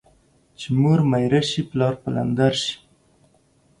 چي 0.59 0.67
مور 0.81 0.99
ميره 1.11 1.41
سي، 1.49 1.61
پلار 1.69 1.93
پلندر 2.03 2.53
سي. 2.63 2.73